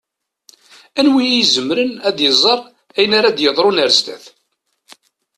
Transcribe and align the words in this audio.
Anwa 0.99 1.21
i 1.25 1.31
izemren 1.41 1.91
ad 2.07 2.17
iẓeṛ 2.29 2.59
ayen 2.97 3.13
ara 3.17 3.29
d-yeḍṛun 3.37 3.81
ar 3.83 3.91
zdat? 3.97 4.25